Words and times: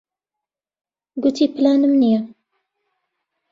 گوتی 1.21 1.45
پلانم 1.53 1.93
نییە. 2.01 2.21